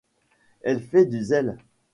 Elle 0.61 0.81
fait 0.81 1.05
du 1.05 1.21
zèle. 1.21 1.57